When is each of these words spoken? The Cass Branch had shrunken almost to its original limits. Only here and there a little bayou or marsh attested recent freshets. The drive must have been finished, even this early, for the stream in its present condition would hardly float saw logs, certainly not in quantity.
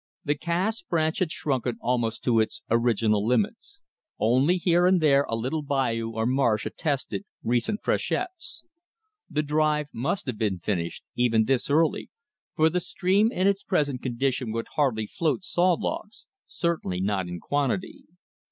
The 0.25 0.33
Cass 0.33 0.81
Branch 0.81 1.19
had 1.19 1.31
shrunken 1.31 1.77
almost 1.79 2.23
to 2.23 2.39
its 2.39 2.63
original 2.71 3.23
limits. 3.23 3.81
Only 4.17 4.57
here 4.57 4.87
and 4.87 4.99
there 4.99 5.25
a 5.29 5.35
little 5.35 5.61
bayou 5.61 6.09
or 6.09 6.25
marsh 6.25 6.65
attested 6.65 7.23
recent 7.43 7.83
freshets. 7.83 8.63
The 9.29 9.43
drive 9.43 9.89
must 9.93 10.25
have 10.25 10.39
been 10.39 10.57
finished, 10.57 11.03
even 11.15 11.45
this 11.45 11.69
early, 11.69 12.09
for 12.55 12.67
the 12.67 12.79
stream 12.79 13.31
in 13.31 13.45
its 13.45 13.61
present 13.61 14.01
condition 14.01 14.51
would 14.53 14.69
hardly 14.73 15.05
float 15.05 15.43
saw 15.43 15.73
logs, 15.73 16.25
certainly 16.47 16.99
not 16.99 17.27
in 17.27 17.39
quantity. 17.39 18.05